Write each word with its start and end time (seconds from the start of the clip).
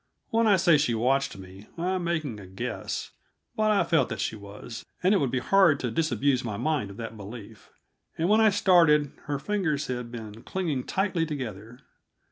When 0.29 0.47
I 0.47 0.55
say 0.55 0.79
she 0.79 0.95
watched 0.95 1.37
me, 1.37 1.67
I 1.77 1.89
am 1.91 2.05
making 2.05 2.39
a 2.39 2.47
guess; 2.47 3.11
but 3.55 3.69
I 3.69 3.83
felt 3.83 4.09
that 4.09 4.19
she 4.19 4.35
was, 4.35 4.83
and 5.03 5.13
it 5.13 5.17
would 5.17 5.29
be 5.29 5.37
hard 5.37 5.79
to 5.81 5.91
disabuse 5.91 6.43
my 6.43 6.57
mind 6.57 6.89
of 6.89 6.97
that 6.97 7.15
belief. 7.15 7.69
And 8.17 8.27
when 8.27 8.41
I 8.41 8.49
started, 8.49 9.11
her 9.25 9.37
fingers 9.37 9.85
had 9.85 10.11
been 10.11 10.41
clinging 10.41 10.85
tightly 10.85 11.27
together. 11.27 11.81